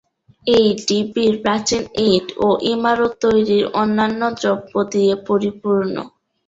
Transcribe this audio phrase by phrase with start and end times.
[0.47, 5.95] এই ঢিবির প্রাচীন ইট ও ইমারত তৈরির অন্যান্য দ্রব্য দিয়ে পরিপূর্ণ।